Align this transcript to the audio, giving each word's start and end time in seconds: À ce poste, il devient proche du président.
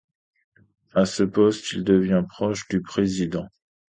À 0.95 1.05
ce 1.05 1.21
poste, 1.21 1.73
il 1.73 1.83
devient 1.83 2.23
proche 2.27 2.67
du 2.69 2.81
président. 2.81 3.47